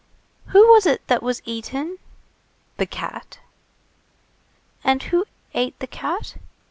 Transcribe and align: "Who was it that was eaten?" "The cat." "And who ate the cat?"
"Who 0.47 0.67
was 0.73 0.87
it 0.87 1.05
that 1.09 1.21
was 1.21 1.43
eaten?" 1.45 1.99
"The 2.77 2.87
cat." 2.87 3.37
"And 4.83 5.03
who 5.03 5.25
ate 5.53 5.77
the 5.77 5.85
cat?" 5.85 6.37